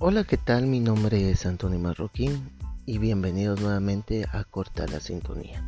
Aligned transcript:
Hola, 0.00 0.22
¿qué 0.22 0.36
tal? 0.36 0.68
Mi 0.68 0.78
nombre 0.78 1.28
es 1.28 1.44
Antonio 1.44 1.80
Marroquín 1.80 2.52
y 2.86 2.98
bienvenidos 2.98 3.60
nuevamente 3.60 4.26
a 4.30 4.44
Corta 4.44 4.86
la 4.86 5.00
Sintonía. 5.00 5.60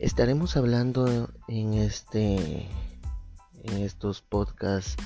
Estaremos 0.00 0.56
hablando 0.56 1.30
en 1.46 1.74
este 1.74 2.68
en 3.62 3.78
estos 3.78 4.22
podcasts 4.22 4.96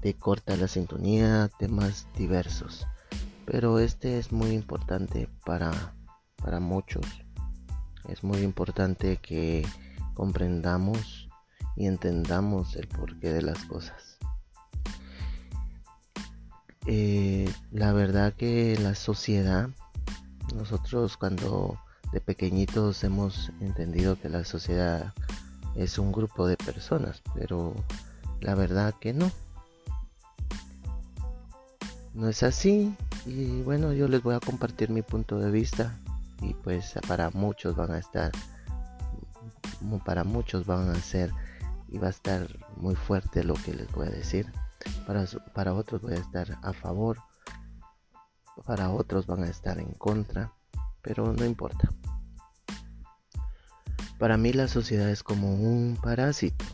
de 0.00 0.14
Corta 0.14 0.56
la 0.56 0.68
Sintonía 0.68 1.50
temas 1.58 2.06
diversos, 2.16 2.86
pero 3.44 3.78
este 3.78 4.18
es 4.18 4.32
muy 4.32 4.52
importante 4.52 5.28
para 5.44 5.94
para 6.36 6.60
muchos. 6.60 7.04
Es 8.08 8.24
muy 8.24 8.38
importante 8.38 9.18
que 9.18 9.66
comprendamos 10.14 11.28
y 11.76 11.84
entendamos 11.84 12.74
el 12.76 12.88
porqué 12.88 13.34
de 13.34 13.42
las 13.42 13.62
cosas. 13.66 14.07
Eh, 16.90 17.46
la 17.70 17.92
verdad 17.92 18.32
que 18.32 18.78
la 18.80 18.94
sociedad, 18.94 19.68
nosotros 20.54 21.18
cuando 21.18 21.78
de 22.14 22.20
pequeñitos 22.22 23.04
hemos 23.04 23.52
entendido 23.60 24.18
que 24.18 24.30
la 24.30 24.42
sociedad 24.46 25.12
es 25.76 25.98
un 25.98 26.12
grupo 26.12 26.46
de 26.46 26.56
personas, 26.56 27.22
pero 27.34 27.74
la 28.40 28.54
verdad 28.54 28.94
que 28.98 29.12
no. 29.12 29.30
No 32.14 32.26
es 32.26 32.42
así 32.42 32.96
y 33.26 33.60
bueno, 33.60 33.92
yo 33.92 34.08
les 34.08 34.22
voy 34.22 34.34
a 34.34 34.40
compartir 34.40 34.88
mi 34.88 35.02
punto 35.02 35.38
de 35.38 35.50
vista 35.50 35.94
y 36.40 36.54
pues 36.54 36.94
para 37.06 37.28
muchos 37.28 37.76
van 37.76 37.90
a 37.90 37.98
estar 37.98 38.32
para 40.06 40.24
muchos 40.24 40.64
van 40.64 40.88
a 40.88 40.94
ser 40.94 41.32
y 41.90 41.98
va 41.98 42.06
a 42.06 42.10
estar 42.10 42.48
muy 42.78 42.94
fuerte 42.94 43.44
lo 43.44 43.52
que 43.52 43.74
les 43.74 43.92
voy 43.92 44.06
a 44.06 44.10
decir. 44.10 44.50
Para, 45.06 45.26
para 45.54 45.74
otros 45.74 46.02
voy 46.02 46.12
a 46.12 46.18
estar 46.18 46.58
a 46.62 46.72
favor, 46.72 47.18
para 48.66 48.90
otros 48.90 49.26
van 49.26 49.44
a 49.44 49.48
estar 49.48 49.78
en 49.78 49.92
contra, 49.92 50.52
pero 51.02 51.32
no 51.32 51.44
importa. 51.44 51.88
Para 54.18 54.36
mí 54.36 54.52
la 54.52 54.68
sociedad 54.68 55.08
es 55.08 55.22
como 55.22 55.54
un 55.54 55.96
parásito 56.02 56.64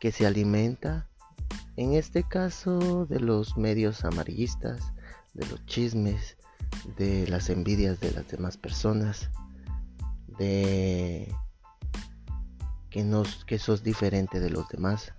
que 0.00 0.12
se 0.12 0.26
alimenta, 0.26 1.08
en 1.76 1.92
este 1.92 2.22
caso, 2.22 3.06
de 3.06 3.20
los 3.20 3.56
medios 3.56 4.04
amarillistas, 4.04 4.92
de 5.34 5.46
los 5.46 5.64
chismes, 5.66 6.36
de 6.96 7.26
las 7.28 7.50
envidias 7.50 8.00
de 8.00 8.12
las 8.12 8.28
demás 8.28 8.56
personas, 8.56 9.30
de 10.38 11.34
que, 12.90 13.04
nos, 13.04 13.44
que 13.44 13.58
sos 13.58 13.82
diferente 13.82 14.40
de 14.40 14.50
los 14.50 14.68
demás. 14.68 15.12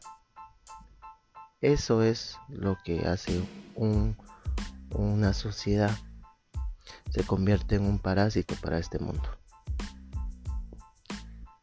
Eso 1.61 2.03
es 2.03 2.38
lo 2.47 2.77
que 2.83 3.05
hace 3.07 3.41
una 3.75 5.33
sociedad. 5.33 5.95
Se 7.09 7.23
convierte 7.23 7.75
en 7.75 7.85
un 7.85 7.99
parásito 7.99 8.55
para 8.61 8.77
este 8.77 8.99
mundo. 8.99 9.23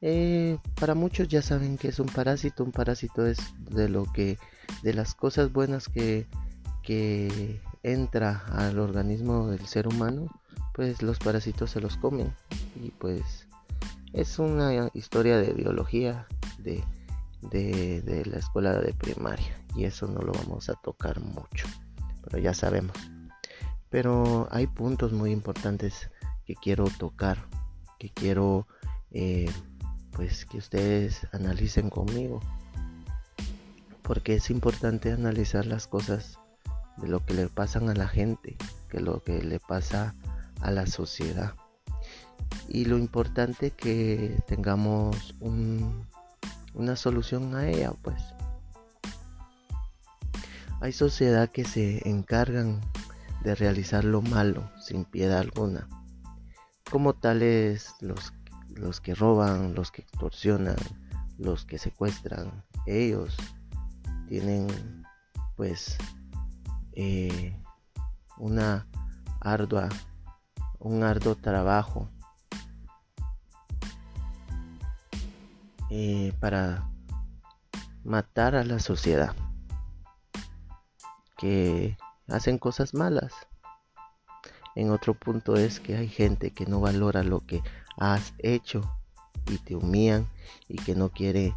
Eh, 0.02 0.58
para 0.78 0.94
muchos 0.94 1.28
ya 1.28 1.40
saben 1.40 1.78
que 1.78 1.88
es 1.88 1.98
un 1.98 2.08
parásito. 2.08 2.62
Un 2.62 2.72
parásito 2.72 3.26
es 3.26 3.38
de 3.58 3.88
lo 3.88 4.04
que, 4.12 4.38
de 4.82 4.92
las 4.92 5.14
cosas 5.14 5.52
buenas 5.52 5.88
que, 5.88 6.26
que 6.82 7.60
entra 7.82 8.44
al 8.52 8.78
organismo 8.78 9.48
del 9.48 9.66
ser 9.66 9.88
humano, 9.88 10.26
pues 10.74 11.02
los 11.02 11.18
parásitos 11.18 11.70
se 11.70 11.80
los 11.80 11.96
comen. 11.96 12.34
Y 12.82 12.90
pues 12.90 13.46
es 14.12 14.38
una 14.38 14.90
historia 14.92 15.38
de 15.38 15.52
biología 15.52 16.26
de, 16.58 16.84
de, 17.50 18.22
la 18.26 18.38
escuela 18.38 18.78
de 18.78 18.92
primaria 18.94 19.60
y 19.74 19.84
eso 19.84 20.06
no 20.06 20.20
lo 20.20 20.32
vamos 20.32 20.68
a 20.68 20.74
tocar 20.74 21.20
mucho, 21.20 21.66
pero 22.22 22.38
ya 22.38 22.54
sabemos. 22.54 22.96
Pero 23.90 24.48
hay 24.50 24.66
puntos 24.66 25.12
muy 25.12 25.30
importantes 25.30 26.10
que 26.44 26.54
quiero 26.54 26.84
tocar, 26.98 27.38
que 27.98 28.10
quiero 28.10 28.66
eh, 29.10 29.50
pues 30.12 30.44
que 30.44 30.58
ustedes 30.58 31.26
analicen 31.32 31.90
conmigo, 31.90 32.40
porque 34.02 34.34
es 34.34 34.50
importante 34.50 35.12
analizar 35.12 35.66
las 35.66 35.86
cosas 35.86 36.38
de 36.96 37.08
lo 37.08 37.24
que 37.24 37.34
le 37.34 37.48
pasan 37.48 37.88
a 37.88 37.94
la 37.94 38.08
gente, 38.08 38.56
que 38.88 39.00
lo 39.00 39.22
que 39.22 39.42
le 39.42 39.60
pasa 39.60 40.14
a 40.60 40.70
la 40.70 40.86
sociedad 40.86 41.54
y 42.68 42.84
lo 42.84 42.98
importante 42.98 43.70
que 43.70 44.40
tengamos 44.46 45.34
una 46.76 46.94
solución 46.94 47.54
a 47.54 47.68
ella 47.68 47.92
pues. 48.02 48.22
Hay 50.80 50.92
sociedad 50.92 51.50
que 51.50 51.64
se 51.64 52.08
encargan 52.08 52.80
de 53.42 53.54
realizar 53.54 54.04
lo 54.04 54.22
malo 54.22 54.70
sin 54.80 55.04
piedad 55.04 55.38
alguna. 55.38 55.88
Como 56.90 57.14
tales 57.14 57.94
los, 58.00 58.32
los 58.68 59.00
que 59.00 59.14
roban 59.14 59.74
los 59.74 59.90
que 59.90 60.02
extorsionan 60.02 60.76
los 61.38 61.64
que 61.64 61.78
secuestran. 61.78 62.64
Ellos 62.86 63.36
tienen 64.28 64.68
pues 65.56 65.96
eh, 66.92 67.60
una 68.38 68.86
ardua 69.40 69.88
un 70.78 71.02
arduo 71.02 71.34
trabajo 71.34 72.10
Eh, 75.98 76.34
para 76.40 76.90
matar 78.04 78.54
a 78.54 78.64
la 78.64 78.80
sociedad 78.80 79.34
que 81.38 81.96
hacen 82.28 82.58
cosas 82.58 82.92
malas. 82.92 83.32
En 84.74 84.90
otro 84.90 85.14
punto 85.14 85.56
es 85.56 85.80
que 85.80 85.96
hay 85.96 86.08
gente 86.08 86.50
que 86.50 86.66
no 86.66 86.80
valora 86.80 87.22
lo 87.22 87.46
que 87.46 87.62
has 87.96 88.34
hecho 88.40 88.82
y 89.46 89.56
te 89.56 89.74
humillan 89.74 90.28
y 90.68 90.76
que 90.76 90.94
no 90.94 91.08
quiere 91.08 91.54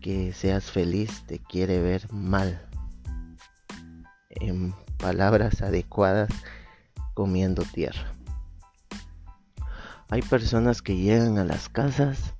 que 0.00 0.32
seas 0.32 0.70
feliz, 0.70 1.24
te 1.26 1.40
quiere 1.40 1.82
ver 1.82 2.06
mal. 2.12 2.64
En 4.30 4.76
palabras 4.96 5.60
adecuadas, 5.60 6.30
comiendo 7.14 7.64
tierra. 7.64 8.12
Hay 10.08 10.22
personas 10.22 10.82
que 10.82 10.94
llegan 10.94 11.38
a 11.38 11.44
las 11.44 11.68
casas 11.68 12.36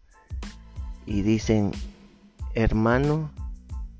y 1.06 1.22
dicen, 1.22 1.72
hermano, 2.54 3.30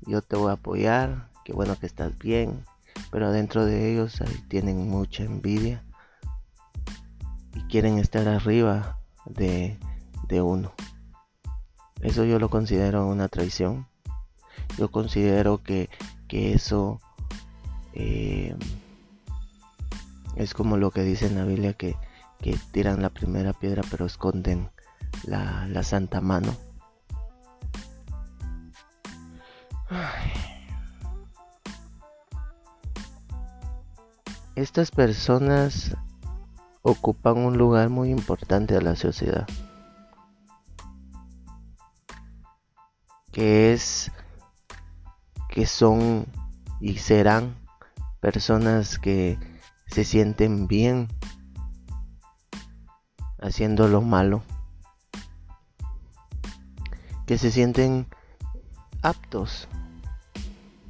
yo 0.05 0.21
te 0.21 0.35
voy 0.35 0.49
a 0.49 0.53
apoyar, 0.53 1.29
qué 1.45 1.53
bueno 1.53 1.79
que 1.79 1.85
estás 1.85 2.17
bien, 2.19 2.63
pero 3.11 3.31
dentro 3.31 3.65
de 3.65 3.91
ellos 3.91 4.21
tienen 4.49 4.89
mucha 4.89 5.23
envidia 5.23 5.83
y 7.55 7.61
quieren 7.63 7.97
estar 7.97 8.27
arriba 8.27 8.99
de, 9.25 9.79
de 10.27 10.41
uno. 10.41 10.73
Eso 12.01 12.25
yo 12.25 12.39
lo 12.39 12.49
considero 12.49 13.07
una 13.07 13.27
traición. 13.27 13.87
Yo 14.77 14.91
considero 14.91 15.63
que, 15.63 15.89
que 16.27 16.53
eso 16.53 16.99
eh, 17.93 18.55
es 20.35 20.53
como 20.53 20.77
lo 20.77 20.91
que 20.91 21.01
dice 21.01 21.25
en 21.25 21.35
la 21.35 21.45
Biblia 21.45 21.73
que, 21.73 21.95
que 22.39 22.55
tiran 22.71 23.01
la 23.01 23.09
primera 23.09 23.53
piedra 23.53 23.81
pero 23.89 24.05
esconden 24.05 24.69
la, 25.23 25.65
la 25.67 25.83
santa 25.83 26.21
mano. 26.21 26.55
Estas 34.55 34.91
personas 34.91 35.95
ocupan 36.81 37.37
un 37.37 37.57
lugar 37.57 37.89
muy 37.89 38.09
importante 38.09 38.73
de 38.73 38.81
la 38.81 38.95
sociedad. 38.95 39.47
Que 43.31 43.71
es 43.71 44.11
que 45.49 45.65
son 45.65 46.25
y 46.81 46.97
serán 46.97 47.55
personas 48.19 48.99
que 48.99 49.37
se 49.85 50.03
sienten 50.03 50.67
bien 50.67 51.07
haciendo 53.39 53.87
lo 53.87 54.01
malo. 54.01 54.43
Que 57.25 57.37
se 57.37 57.51
sienten 57.51 58.07
aptos 59.01 59.69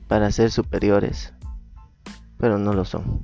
para 0.07 0.31
ser 0.31 0.51
superiores, 0.51 1.33
pero 2.37 2.57
no 2.57 2.73
lo 2.73 2.85
son. 2.85 3.21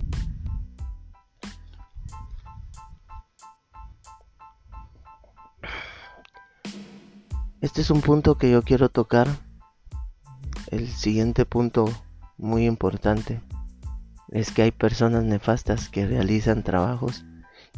Este 7.62 7.82
es 7.82 7.90
un 7.90 8.02
punto 8.02 8.38
que 8.38 8.52
yo 8.52 8.62
quiero 8.62 8.90
tocar. 8.90 9.28
El 10.70 10.90
siguiente 10.90 11.46
punto 11.46 11.86
muy 12.38 12.66
importante 12.66 13.42
es 14.30 14.52
que 14.52 14.64
hay 14.64 14.72
personas 14.72 15.24
nefastas 15.24 15.88
que 15.88 16.06
realizan 16.06 16.64
trabajos 16.64 17.24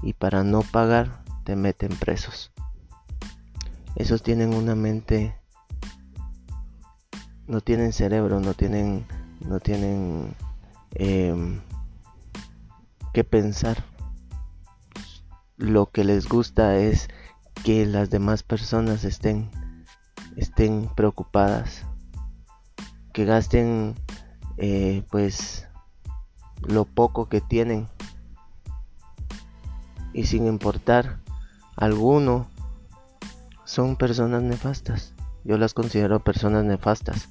y 0.02 0.14
para 0.14 0.44
no 0.44 0.62
pagar 0.62 1.24
te 1.44 1.56
meten 1.56 1.96
presos. 1.96 2.52
Esos 3.96 4.24
tienen 4.24 4.54
una 4.54 4.74
mente 4.74 5.36
no 7.48 7.62
tienen 7.62 7.94
cerebro, 7.94 8.40
no 8.40 8.54
tienen, 8.54 9.06
no 9.40 9.60
tienen 9.60 10.36
em, 10.92 11.62
que 13.14 13.24
pensar. 13.24 13.84
Lo 15.58 15.90
que 15.92 16.04
les 16.04 16.28
gusta 16.28 16.78
es 16.78 17.08
que 17.64 17.86
las 17.86 18.10
demás 18.10 18.44
personas 18.44 19.04
estén, 19.04 19.50
estén 20.36 20.90
preocupadas, 20.96 21.86
que 23.14 23.26
gasten 23.26 23.96
eh, 24.58 25.04
pues 25.12 25.68
lo 26.62 26.86
poco 26.86 27.30
que 27.30 27.42
tienen. 27.42 27.88
Y 30.14 30.26
sin 30.26 30.48
importar 30.48 31.20
alguno 31.76 32.48
son 33.66 33.98
personas 33.98 34.42
nefastas. 34.42 35.14
Yo 35.44 35.58
las 35.58 35.74
considero 35.74 36.24
personas 36.24 36.64
nefastas 36.64 37.30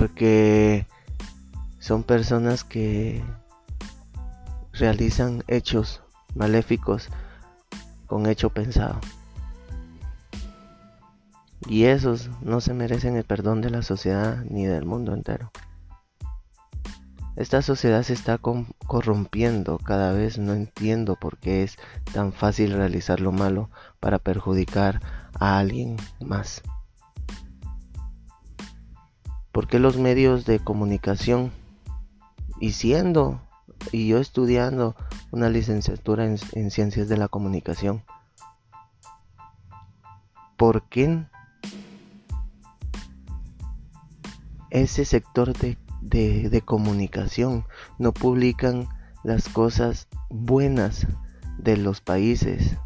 porque 0.00 0.86
son 1.78 2.04
personas 2.04 2.64
que 2.64 3.22
realizan 4.72 5.44
hechos 5.46 6.00
maléficos 6.34 7.10
con 8.06 8.24
hecho 8.24 8.48
pensado. 8.48 8.98
Y 11.68 11.84
esos 11.84 12.30
no 12.40 12.62
se 12.62 12.72
merecen 12.72 13.14
el 13.16 13.24
perdón 13.24 13.60
de 13.60 13.68
la 13.68 13.82
sociedad 13.82 14.42
ni 14.48 14.64
del 14.64 14.86
mundo 14.86 15.12
entero. 15.12 15.52
Esta 17.36 17.60
sociedad 17.60 18.02
se 18.02 18.14
está 18.14 18.38
corrompiendo 18.38 19.76
cada 19.76 20.12
vez, 20.12 20.38
no 20.38 20.54
entiendo 20.54 21.16
por 21.16 21.36
qué 21.36 21.62
es 21.62 21.76
tan 22.14 22.32
fácil 22.32 22.72
realizar 22.72 23.20
lo 23.20 23.32
malo 23.32 23.68
para 24.00 24.18
perjudicar 24.18 25.02
a 25.38 25.58
alguien 25.58 25.98
más. 26.20 26.62
¿Por 29.60 29.68
qué 29.68 29.78
los 29.78 29.98
medios 29.98 30.46
de 30.46 30.58
comunicación, 30.58 31.52
y 32.60 32.72
siendo, 32.72 33.42
y 33.92 34.08
yo 34.08 34.16
estudiando 34.16 34.96
una 35.32 35.50
licenciatura 35.50 36.24
en, 36.24 36.38
en 36.52 36.70
ciencias 36.70 37.10
de 37.10 37.18
la 37.18 37.28
comunicación, 37.28 38.02
¿por 40.56 40.88
qué 40.88 41.26
ese 44.70 45.04
sector 45.04 45.52
de 45.52 45.76
de, 46.00 46.62
comunicación, 46.64 47.66
no 47.98 48.12
publican 48.12 48.88
las 49.24 49.50
cosas 49.50 50.08
buenas 50.30 51.06
de 51.58 51.76
los 51.76 52.00
países. 52.00 52.78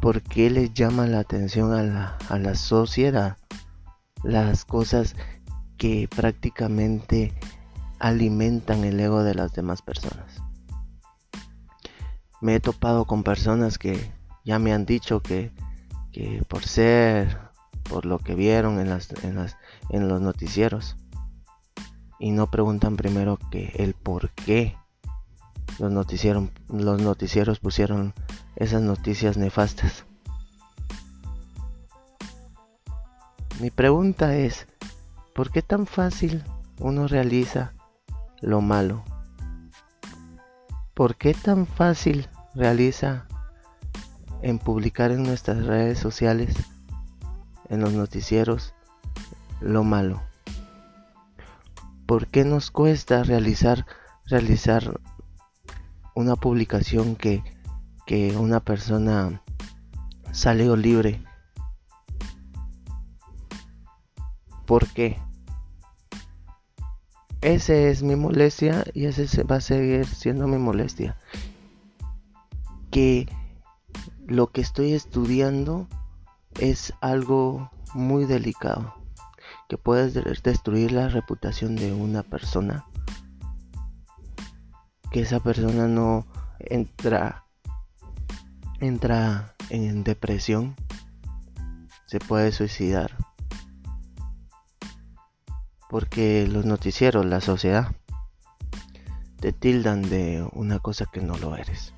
¿Por 0.00 0.22
qué 0.22 0.48
les 0.48 0.72
llama 0.74 1.08
la 1.08 1.18
atención 1.18 1.72
a 1.72 1.82
la, 1.82 2.18
a 2.28 2.38
la 2.38 2.54
sociedad 2.54 3.36
las 4.22 4.64
cosas 4.64 5.16
que 5.76 6.08
prácticamente 6.08 7.32
alimentan 7.98 8.84
el 8.84 8.98
ego 9.00 9.22
de 9.22 9.34
las 9.34 9.52
demás 9.52 9.82
personas? 9.82 10.42
Me 12.40 12.56
he 12.56 12.60
topado 12.60 13.04
con 13.04 13.22
personas 13.22 13.78
que 13.78 14.12
ya 14.44 14.58
me 14.58 14.72
han 14.72 14.84
dicho 14.84 15.20
que, 15.20 15.52
que 16.12 16.42
por 16.48 16.64
ser, 16.64 17.38
por 17.84 18.06
lo 18.06 18.18
que 18.18 18.34
vieron 18.34 18.80
en, 18.80 18.90
las, 18.90 19.12
en, 19.22 19.36
las, 19.36 19.56
en 19.90 20.08
los 20.08 20.20
noticieros, 20.20 20.96
y 22.18 22.30
no 22.30 22.50
preguntan 22.50 22.96
primero 22.96 23.38
que 23.50 23.72
el 23.76 23.94
por 23.94 24.30
qué 24.30 24.76
los 25.78 25.90
noticieros, 25.90 26.50
los 26.68 27.02
noticieros 27.02 27.58
pusieron 27.58 28.14
esas 28.56 28.82
noticias 28.82 29.36
nefastas. 29.36 30.04
Mi 33.60 33.70
pregunta 33.70 34.36
es, 34.36 34.66
¿por 35.34 35.50
qué 35.50 35.62
tan 35.62 35.86
fácil 35.86 36.44
uno 36.78 37.08
realiza 37.08 37.74
lo 38.40 38.60
malo? 38.60 39.04
¿Por 40.94 41.16
qué 41.16 41.32
tan 41.34 41.66
fácil 41.66 42.28
realiza 42.54 43.26
en 44.42 44.58
publicar 44.58 45.10
en 45.10 45.22
nuestras 45.22 45.64
redes 45.64 45.98
sociales, 45.98 46.54
en 47.68 47.80
los 47.80 47.92
noticieros, 47.92 48.74
lo 49.60 49.84
malo? 49.84 50.22
¿Por 52.06 52.26
qué 52.26 52.44
nos 52.44 52.70
cuesta 52.70 53.22
realizar, 53.22 53.86
realizar 54.26 55.00
una 56.14 56.36
publicación 56.36 57.16
que, 57.16 57.42
que 58.06 58.36
una 58.36 58.60
persona 58.60 59.42
salió 60.30 60.76
libre? 60.76 61.24
¿Por 64.72 64.88
qué? 64.88 65.20
Ese 67.42 67.90
es 67.90 68.02
mi 68.02 68.16
molestia 68.16 68.86
y 68.94 69.04
ese 69.04 69.42
va 69.42 69.56
a 69.56 69.60
seguir 69.60 70.06
siendo 70.06 70.48
mi 70.48 70.56
molestia. 70.56 71.18
Que 72.90 73.28
lo 74.26 74.50
que 74.50 74.62
estoy 74.62 74.94
estudiando 74.94 75.88
es 76.58 76.94
algo 77.02 77.70
muy 77.92 78.24
delicado 78.24 78.94
que 79.68 79.76
puedes 79.76 80.14
destruir 80.42 80.92
la 80.92 81.08
reputación 81.08 81.76
de 81.76 81.92
una 81.92 82.22
persona. 82.22 82.86
Que 85.10 85.20
esa 85.20 85.40
persona 85.40 85.86
no 85.86 86.26
entra 86.58 87.44
entra 88.80 89.54
en 89.68 90.02
depresión, 90.02 90.76
se 92.06 92.20
puede 92.20 92.52
suicidar. 92.52 93.31
Porque 95.92 96.48
los 96.48 96.64
noticieros, 96.64 97.26
la 97.26 97.42
sociedad, 97.42 97.94
te 99.40 99.52
tildan 99.52 100.00
de 100.00 100.42
una 100.52 100.78
cosa 100.78 101.04
que 101.12 101.20
no 101.20 101.36
lo 101.36 101.54
eres. 101.54 101.92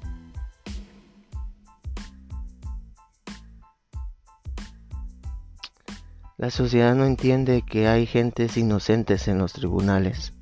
La 6.37 6.51
sociedad 6.51 6.97
no 6.97 7.05
entiende 7.05 7.63
que 7.63 7.87
hay 7.87 8.05
gentes 8.07 8.57
inocentes 8.57 9.29
en 9.29 9.39
los 9.39 9.53
tribunales 9.53 10.33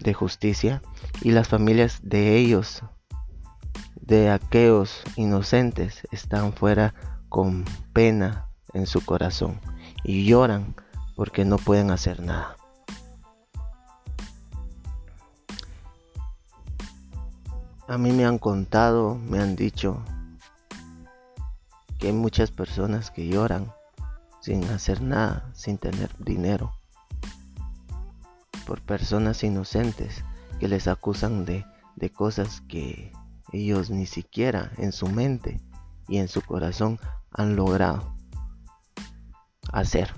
de 0.00 0.12
justicia 0.12 0.82
y 1.22 1.30
las 1.30 1.48
familias 1.48 2.00
de 2.02 2.36
ellos, 2.36 2.82
de 3.94 4.28
aquellos 4.28 5.04
inocentes, 5.16 6.06
están 6.10 6.52
fuera 6.52 6.92
con 7.30 7.64
pena 7.94 8.50
en 8.74 8.84
su 8.84 9.02
corazón 9.02 9.58
y 10.04 10.26
lloran 10.26 10.76
porque 11.16 11.46
no 11.46 11.56
pueden 11.56 11.90
hacer 11.90 12.20
nada. 12.20 12.57
A 17.88 17.96
mí 17.96 18.12
me 18.12 18.26
han 18.26 18.36
contado, 18.36 19.14
me 19.14 19.40
han 19.40 19.56
dicho 19.56 20.04
que 21.98 22.08
hay 22.08 22.12
muchas 22.12 22.50
personas 22.50 23.10
que 23.10 23.26
lloran 23.26 23.72
sin 24.42 24.62
hacer 24.64 25.00
nada, 25.00 25.50
sin 25.54 25.78
tener 25.78 26.10
dinero, 26.18 26.70
por 28.66 28.82
personas 28.82 29.42
inocentes 29.42 30.22
que 30.60 30.68
les 30.68 30.86
acusan 30.86 31.46
de, 31.46 31.64
de 31.96 32.10
cosas 32.10 32.60
que 32.68 33.10
ellos 33.52 33.88
ni 33.88 34.04
siquiera 34.04 34.70
en 34.76 34.92
su 34.92 35.08
mente 35.08 35.58
y 36.08 36.18
en 36.18 36.28
su 36.28 36.42
corazón 36.42 37.00
han 37.32 37.56
logrado 37.56 38.14
hacer. 39.72 40.12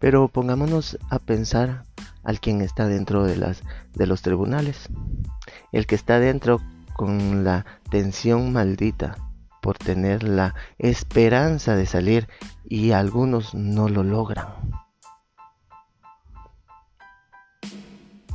Pero 0.00 0.26
pongámonos 0.26 0.98
a 1.08 1.20
pensar 1.20 1.84
al 2.26 2.40
quien 2.40 2.60
está 2.60 2.88
dentro 2.88 3.24
de 3.24 3.36
las 3.36 3.62
de 3.94 4.06
los 4.06 4.20
tribunales. 4.20 4.88
El 5.72 5.86
que 5.86 5.94
está 5.94 6.18
dentro 6.18 6.60
con 6.92 7.44
la 7.44 7.64
tensión 7.88 8.52
maldita 8.52 9.16
por 9.62 9.78
tener 9.78 10.24
la 10.24 10.54
esperanza 10.78 11.76
de 11.76 11.86
salir 11.86 12.28
y 12.64 12.90
algunos 12.90 13.54
no 13.54 13.88
lo 13.88 14.02
logran. 14.02 14.48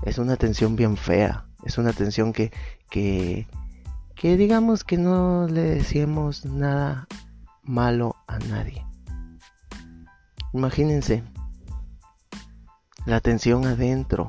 Es 0.03 0.17
una 0.17 0.37
tensión 0.37 0.75
bien 0.77 0.95
fea, 0.95 1.45
es 1.65 1.77
una 1.77 1.91
tensión 1.91 2.31
que, 2.31 2.51
que, 2.89 3.45
que 4.15 4.37
digamos 4.37 4.83
que 4.85 4.97
no 4.97 5.47
le 5.47 5.61
decimos 5.61 6.45
nada 6.45 7.07
malo 7.61 8.15
a 8.27 8.39
nadie. 8.39 8.85
Imagínense 10.53 11.23
la 13.05 13.19
tensión 13.19 13.65
adentro, 13.65 14.27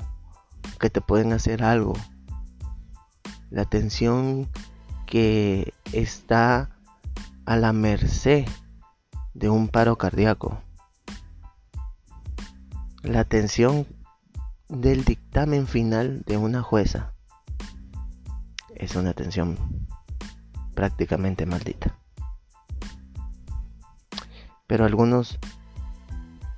que 0.80 0.90
te 0.90 1.00
pueden 1.00 1.32
hacer 1.32 1.62
algo. 1.62 1.94
La 3.50 3.64
tensión 3.64 4.48
que 5.06 5.74
está 5.92 6.70
a 7.44 7.56
la 7.56 7.72
merced 7.72 8.46
de 9.34 9.50
un 9.50 9.68
paro 9.68 9.96
cardíaco. 9.96 10.60
La 13.02 13.20
atención 13.20 13.86
del 14.68 15.04
dictamen 15.04 15.66
final 15.66 16.22
de 16.26 16.36
una 16.36 16.62
jueza 16.62 17.12
es 18.74 18.96
una 18.96 19.10
atención 19.10 19.58
prácticamente 20.74 21.46
maldita. 21.46 21.98
Pero 24.66 24.86
algunos 24.86 25.38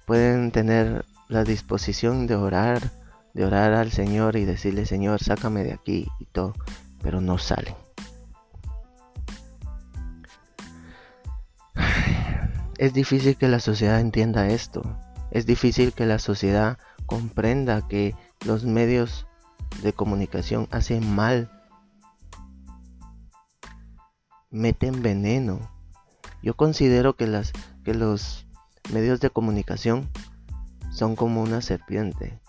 pueden 0.07 0.53
tener 0.53 1.05
la 1.29 1.45
disposición 1.45 2.27
de 2.27 2.37
orar, 2.37 2.93
de 3.33 3.45
orar 3.45 3.73
al 3.73 3.91
Señor 3.91 4.37
y 4.37 4.45
decirle, 4.45 4.87
Señor, 4.87 5.23
sácame 5.23 5.65
de 5.65 5.73
aquí 5.73 6.09
y 6.19 6.27
todo, 6.27 6.55
pero 7.03 7.21
no 7.21 7.39
salen. 7.39 7.75
Es 12.79 12.93
difícil 12.93 13.37
que 13.37 13.49
la 13.49 13.61
sociedad 13.61 14.01
entienda 14.01 14.49
esto. 14.49 14.83
Es 15.31 15.47
difícil 15.47 15.93
que 15.93 16.07
la 16.07 16.19
sociedad 16.19 16.79
comprenda 17.07 17.87
que 17.89 18.15
los 18.45 18.65
medios 18.65 19.27
de 19.83 19.93
comunicación 19.93 20.69
hacen 20.71 21.15
mal. 21.15 21.51
Meten 24.51 25.03
veneno. 25.03 25.61
Yo 26.43 26.55
considero 26.55 27.17
que, 27.17 27.27
las, 27.27 27.53
que 27.85 27.95
los 27.95 28.47
medios 28.93 29.21
de 29.21 29.31
comunicación 29.31 30.11
son 30.95 31.17
como 31.17 31.43
una 31.43 31.61
serpiente. 31.61 32.41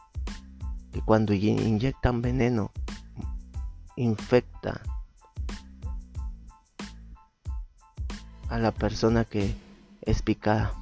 Que 0.92 1.02
cuando 1.02 1.34
inyectan 1.34 2.22
veneno, 2.22 2.72
infecta 3.98 4.82
a 8.48 8.60
la 8.60 8.72
persona 8.72 9.26
que 9.26 9.58
es 10.02 10.22
picada. 10.22 10.74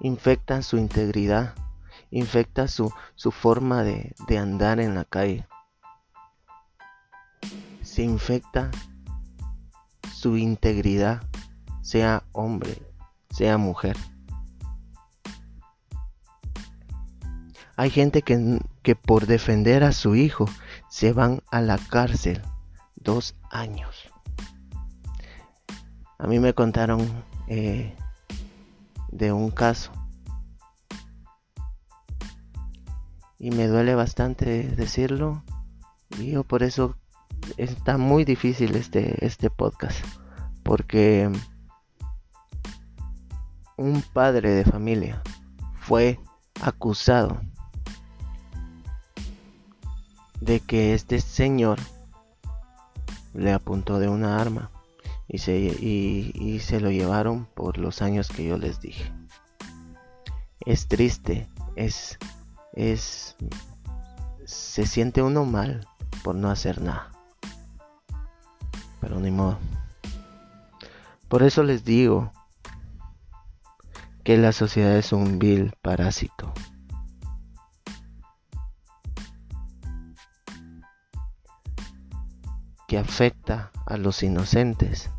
Infecta 0.00 0.60
su 0.60 0.76
integridad, 0.76 1.54
infecta 2.10 2.68
su, 2.68 2.92
su 3.14 3.32
forma 3.32 3.82
de, 3.82 4.14
de 4.28 4.38
andar 4.38 4.80
en 4.80 4.94
la 4.94 5.06
calle. 5.06 5.48
Se 7.82 8.02
infecta 8.02 8.70
su 10.12 10.36
integridad, 10.36 11.22
sea 11.80 12.24
hombre, 12.32 12.82
sea 13.30 13.56
mujer. 13.56 13.96
Hay 17.76 17.90
gente 17.90 18.22
que, 18.22 18.60
que, 18.82 18.94
por 18.94 19.26
defender 19.26 19.82
a 19.82 19.92
su 19.92 20.14
hijo 20.14 20.46
se 20.88 21.12
van 21.12 21.42
a 21.50 21.60
la 21.60 21.76
cárcel 21.78 22.40
dos 22.94 23.34
años. 23.50 24.10
A 26.18 26.28
mí 26.28 26.38
me 26.38 26.54
contaron 26.54 27.24
eh, 27.48 27.96
de 29.10 29.32
un 29.32 29.50
caso. 29.50 29.90
Y 33.38 33.50
me 33.50 33.66
duele 33.66 33.94
bastante 33.94 34.62
decirlo. 34.62 35.42
Y 36.18 36.30
yo 36.30 36.44
por 36.44 36.62
eso 36.62 36.96
está 37.56 37.98
muy 37.98 38.24
difícil 38.24 38.76
este, 38.76 39.26
este 39.26 39.50
podcast. 39.50 40.04
Porque 40.62 41.30
un 43.76 44.02
padre 44.12 44.50
de 44.50 44.64
familia 44.64 45.20
fue 45.74 46.20
acusado 46.62 47.40
de 50.44 50.60
que 50.60 50.92
este 50.92 51.20
señor 51.22 51.78
le 53.32 53.52
apuntó 53.52 53.98
de 53.98 54.08
una 54.08 54.38
arma 54.40 54.70
y 55.26 55.38
se, 55.38 55.56
y, 55.56 56.60
se 56.60 56.80
lo 56.80 56.90
llevaron 56.90 57.46
por 57.46 57.78
los 57.78 58.02
años 58.02 58.28
que 58.28 58.44
yo 58.44 58.58
les 58.58 58.78
dije. 58.78 59.10
Es 60.60 60.86
triste, 60.86 61.48
es, 61.76 62.18
es, 62.74 63.36
se 64.44 64.86
siente 64.86 65.22
uno 65.22 65.46
mal 65.46 65.88
por 66.22 66.34
no 66.34 66.50
hacer 66.50 66.82
nada. 66.82 67.10
Pero 69.00 69.20
ni 69.20 69.30
modo. 69.30 69.58
Por 71.28 71.42
eso 71.42 71.62
les 71.62 71.84
digo 71.84 72.32
que 74.22 74.36
la 74.36 74.52
sociedad 74.52 74.96
es 74.96 75.12
un 75.12 75.38
vil 75.38 75.72
parásito. 75.80 76.52
Que 82.94 83.00
afecta 83.00 83.72
a 83.86 83.96
los 83.96 84.22
inocentes, 84.22 85.10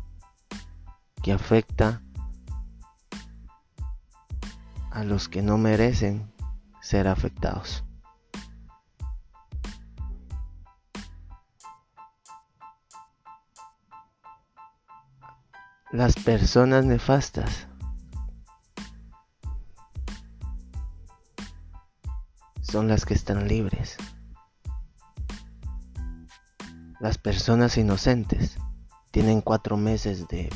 que 1.22 1.30
afecta 1.30 2.00
a 4.90 5.04
los 5.04 5.28
que 5.28 5.42
no 5.42 5.58
merecen 5.58 6.32
ser 6.80 7.06
afectados. 7.06 7.84
Las 15.92 16.14
personas 16.14 16.86
nefastas 16.86 17.68
son 22.62 22.88
las 22.88 23.04
que 23.04 23.12
están 23.12 23.46
libres. 23.46 23.98
Las 27.06 27.18
personas 27.18 27.78
inocentes 27.78 28.58
tienen 29.12 29.40
cuatro 29.40 29.76
meses 29.76 30.26
de, 30.26 30.50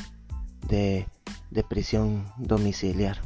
de, 0.67 1.63
prisión 1.63 2.25
domiciliar. 2.35 3.21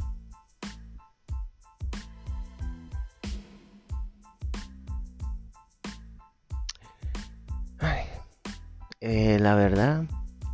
Eh, 9.00 9.40
la 9.40 9.56
verdad 9.56 10.04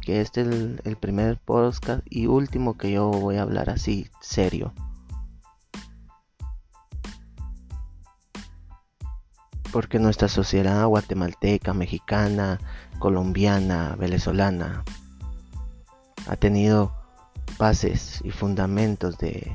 que 0.01 0.23
este 0.23 0.41
es 0.41 0.49
el 0.49 0.97
primer 0.97 1.37
podcast 1.37 2.03
y 2.09 2.25
último 2.25 2.79
que 2.79 2.91
yo 2.91 3.11
voy 3.11 3.37
a 3.37 3.43
hablar 3.43 3.69
así 3.69 4.09
serio. 4.23 4.73
Porque 9.73 9.99
nuestra 9.99 10.29
sociedad 10.29 10.87
guatemalteca, 10.87 11.73
mexicana, 11.73 12.61
colombiana, 12.99 13.97
venezolana 13.99 14.85
ha 16.29 16.37
tenido 16.37 16.93
bases 17.59 18.21
y 18.23 18.31
fundamentos 18.31 19.17
de, 19.19 19.51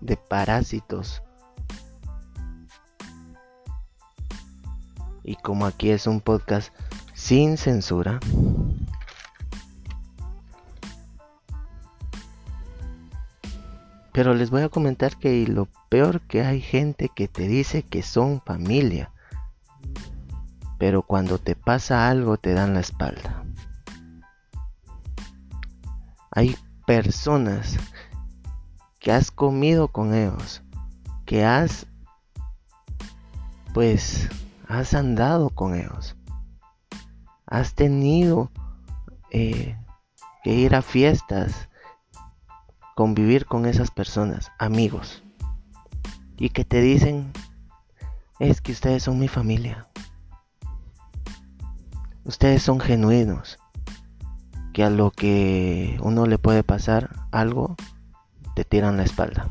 de 0.00 0.16
parásitos. 0.16 1.22
Y 5.22 5.36
como 5.36 5.66
aquí 5.66 5.90
es 5.90 6.06
un 6.06 6.20
podcast 6.20 6.74
sin 7.14 7.56
censura, 7.58 8.18
Pero 14.12 14.34
les 14.34 14.50
voy 14.50 14.62
a 14.62 14.68
comentar 14.68 15.16
que 15.16 15.46
lo 15.46 15.68
peor 15.88 16.20
que 16.20 16.42
hay 16.42 16.60
gente 16.60 17.10
que 17.14 17.28
te 17.28 17.48
dice 17.48 17.82
que 17.82 18.02
son 18.02 18.42
familia. 18.42 19.10
Pero 20.78 21.02
cuando 21.02 21.38
te 21.38 21.56
pasa 21.56 22.08
algo 22.08 22.36
te 22.36 22.52
dan 22.52 22.74
la 22.74 22.80
espalda. 22.80 23.44
Hay 26.30 26.56
personas 26.86 27.76
que 28.98 29.12
has 29.12 29.30
comido 29.30 29.88
con 29.88 30.14
ellos, 30.14 30.62
que 31.26 31.44
has, 31.44 31.86
pues, 33.74 34.28
has 34.68 34.94
andado 34.94 35.50
con 35.50 35.74
ellos, 35.74 36.16
has 37.46 37.74
tenido 37.74 38.50
eh, 39.30 39.76
que 40.42 40.54
ir 40.54 40.74
a 40.74 40.82
fiestas, 40.82 41.68
convivir 42.94 43.46
con 43.46 43.66
esas 43.66 43.90
personas, 43.90 44.52
amigos, 44.58 45.22
y 46.36 46.50
que 46.50 46.64
te 46.64 46.80
dicen, 46.80 47.32
es 48.38 48.60
que 48.60 48.72
ustedes 48.72 49.02
son 49.02 49.18
mi 49.18 49.28
familia, 49.28 49.88
ustedes 52.24 52.62
son 52.62 52.80
genuinos, 52.80 53.58
que 54.72 54.84
a 54.84 54.90
lo 54.90 55.10
que 55.10 55.98
uno 56.02 56.26
le 56.26 56.38
puede 56.38 56.62
pasar 56.62 57.10
algo, 57.30 57.76
te 58.54 58.64
tiran 58.64 58.96
la 58.96 59.04
espalda. 59.04 59.48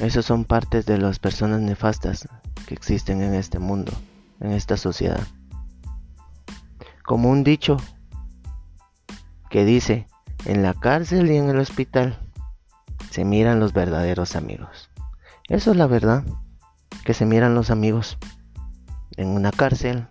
Esos 0.00 0.26
son 0.26 0.44
partes 0.44 0.86
de 0.86 0.98
las 0.98 1.18
personas 1.18 1.60
nefastas 1.60 2.28
que 2.66 2.74
existen 2.74 3.22
en 3.22 3.34
este 3.34 3.58
mundo, 3.58 3.92
en 4.40 4.52
esta 4.52 4.76
sociedad. 4.76 5.26
Como 7.04 7.30
un 7.30 7.42
dicho 7.42 7.78
que 9.50 9.64
dice, 9.64 10.06
en 10.44 10.62
la 10.62 10.74
cárcel 10.74 11.30
y 11.30 11.36
en 11.36 11.48
el 11.48 11.58
hospital 11.58 12.18
se 13.10 13.24
miran 13.24 13.60
los 13.60 13.72
verdaderos 13.72 14.36
amigos. 14.36 14.90
Eso 15.48 15.70
es 15.70 15.76
la 15.76 15.86
verdad, 15.86 16.24
que 17.04 17.14
se 17.14 17.24
miran 17.24 17.54
los 17.54 17.70
amigos 17.70 18.18
en 19.16 19.28
una 19.28 19.50
cárcel 19.50 20.06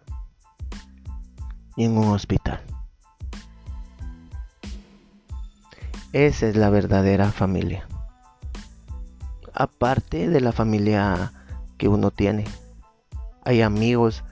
y 1.76 1.86
en 1.86 1.98
un 1.98 2.08
hospital. 2.08 2.62
Esa 6.14 6.48
es 6.48 6.56
la 6.56 6.70
verdadera 6.70 7.32
familia. 7.32 7.88
Aparte 9.54 10.30
de 10.30 10.42
la 10.42 10.52
familia 10.52 11.34
que 11.78 11.88
uno 11.88 12.12
tiene, 12.12 12.46
hay 13.44 13.62
amigos 13.62 14.24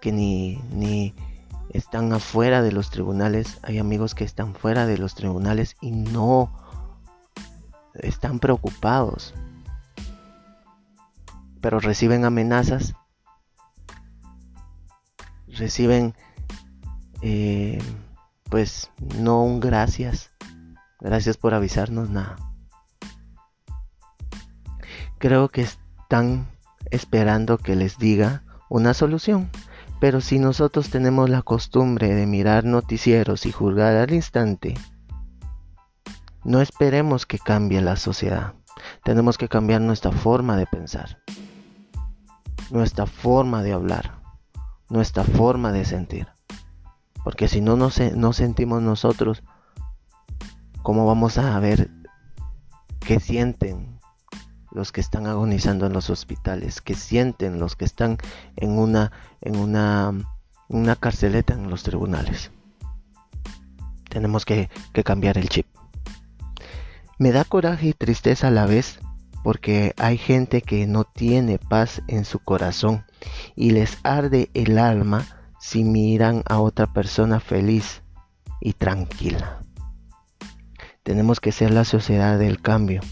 que 0.00 0.12
ni, 0.12 0.56
ni, 0.72 1.14
están 1.74 2.12
afuera 2.12 2.62
de 2.62 2.70
los 2.70 2.90
tribunales, 2.90 3.58
hay 3.62 3.78
amigos 3.78 4.14
que 4.14 4.22
están 4.22 4.54
fuera 4.54 4.86
de 4.86 4.96
los 4.96 5.16
tribunales 5.16 5.76
y 5.80 5.90
no 5.90 6.52
están 7.94 8.38
preocupados, 8.38 9.34
pero 11.60 11.80
reciben 11.80 12.24
amenazas, 12.24 12.94
reciben 15.48 16.14
eh, 17.22 17.82
pues 18.48 18.90
no 19.18 19.42
un 19.42 19.58
gracias, 19.58 20.30
gracias 21.00 21.36
por 21.36 21.54
avisarnos 21.54 22.08
nada. 22.08 22.36
Creo 25.18 25.48
que 25.48 25.62
están 25.62 26.46
esperando 26.90 27.58
que 27.58 27.74
les 27.74 27.98
diga 27.98 28.44
una 28.68 28.94
solución. 28.94 29.50
Pero 30.04 30.20
si 30.20 30.38
nosotros 30.38 30.90
tenemos 30.90 31.30
la 31.30 31.40
costumbre 31.40 32.14
de 32.14 32.26
mirar 32.26 32.64
noticieros 32.64 33.46
y 33.46 33.52
juzgar 33.52 33.96
al 33.96 34.12
instante, 34.12 34.74
no 36.44 36.60
esperemos 36.60 37.24
que 37.24 37.38
cambie 37.38 37.80
la 37.80 37.96
sociedad. 37.96 38.52
Tenemos 39.02 39.38
que 39.38 39.48
cambiar 39.48 39.80
nuestra 39.80 40.12
forma 40.12 40.58
de 40.58 40.66
pensar, 40.66 41.22
nuestra 42.70 43.06
forma 43.06 43.62
de 43.62 43.72
hablar, 43.72 44.20
nuestra 44.90 45.24
forma 45.24 45.72
de 45.72 45.86
sentir. 45.86 46.28
Porque 47.24 47.48
si 47.48 47.62
no 47.62 47.74
nos, 47.76 47.98
no 48.14 48.34
sentimos 48.34 48.82
nosotros, 48.82 49.42
¿cómo 50.82 51.06
vamos 51.06 51.38
a 51.38 51.58
ver 51.60 51.90
qué 53.00 53.20
sienten 53.20 53.93
los 54.74 54.92
que 54.92 55.00
están 55.00 55.26
agonizando 55.26 55.86
en 55.86 55.92
los 55.92 56.10
hospitales? 56.10 56.80
¿Qué 56.82 56.94
sienten 56.94 57.58
los 57.58 57.76
que 57.76 57.86
están 57.86 58.18
en 58.56 58.78
una, 58.78 59.12
en 59.40 59.56
una, 59.56 60.12
una 60.68 60.96
carceleta 60.96 61.54
en 61.54 61.70
los 61.70 61.82
tribunales? 61.82 62.50
Tenemos 64.10 64.44
que, 64.44 64.68
que 64.92 65.04
cambiar 65.04 65.38
el 65.38 65.48
chip. 65.48 65.66
Me 67.18 67.32
da 67.32 67.44
coraje 67.44 67.88
y 67.88 67.92
tristeza 67.94 68.48
a 68.48 68.50
la 68.50 68.66
vez 68.66 68.98
porque 69.42 69.94
hay 69.98 70.18
gente 70.18 70.62
que 70.62 70.86
no 70.86 71.04
tiene 71.04 71.58
paz 71.58 72.02
en 72.08 72.24
su 72.24 72.38
corazón 72.38 73.04
y 73.54 73.70
les 73.70 73.98
arde 74.02 74.50
el 74.54 74.78
alma 74.78 75.24
si 75.60 75.84
miran 75.84 76.42
a 76.46 76.60
otra 76.60 76.86
persona 76.86 77.40
feliz 77.40 78.02
y 78.60 78.72
tranquila. 78.72 79.60
Tenemos 81.02 81.40
que 81.40 81.52
ser 81.52 81.70
la 81.70 81.84
sociedad 81.84 82.38
del 82.38 82.60
cambio, 82.62 83.02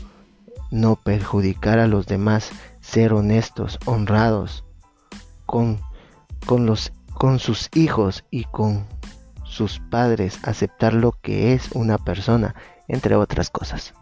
no 0.73 0.97
perjudicar 0.97 1.79
a 1.79 1.87
los 1.87 2.07
demás, 2.07 2.51
ser 2.81 3.13
honestos, 3.13 3.79
honrados 3.85 4.65
con, 5.47 5.79
con, 6.47 6.67
los, 6.67 6.93
con 7.15 7.39
sus 7.39 7.69
hijos 7.75 8.25
y 8.31 8.45
con 8.45 8.87
sus 9.45 9.81
padres, 9.91 10.41
aceptar 10.43 10.95
lo 10.95 11.13
que 11.13 11.53
es 11.53 11.71
una 11.73 11.99
persona, 11.99 12.55
entre 12.89 13.15
otras 13.17 13.51
cosas. 13.51 13.93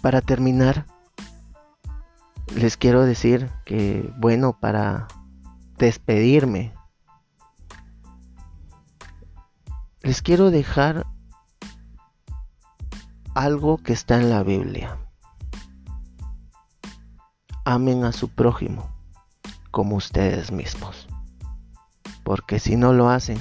Para 0.00 0.20
terminar, 0.20 0.86
les 2.54 2.76
quiero 2.76 3.04
decir 3.04 3.50
que, 3.64 4.08
bueno, 4.18 4.56
para 4.60 5.08
despedirme, 5.78 6.72
les 10.02 10.22
quiero 10.22 10.52
dejar 10.52 11.06
algo 13.34 13.78
que 13.78 13.92
está 13.92 14.20
en 14.20 14.30
la 14.30 14.44
Biblia. 14.44 14.96
Amen 17.64 18.04
a 18.04 18.12
su 18.12 18.28
prójimo 18.28 18.88
como 19.72 19.96
ustedes 19.96 20.52
mismos. 20.52 21.08
Porque 22.22 22.60
si 22.60 22.76
no 22.76 22.92
lo 22.92 23.10
hacen, 23.10 23.38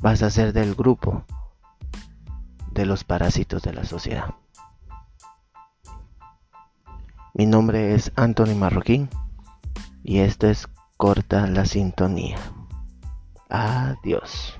vas 0.00 0.22
a 0.22 0.30
ser 0.30 0.52
del 0.52 0.74
grupo 0.76 1.24
de 2.70 2.86
los 2.86 3.02
parásitos 3.02 3.62
de 3.62 3.72
la 3.72 3.84
sociedad. 3.84 4.34
Mi 7.34 7.46
nombre 7.46 7.94
es 7.94 8.12
Anthony 8.14 8.54
Marroquín 8.54 9.08
y 10.04 10.20
esto 10.20 10.46
es 10.46 10.68
Corta 10.96 11.46
la 11.48 11.64
Sintonía. 11.64 12.38
Adiós. 13.48 14.56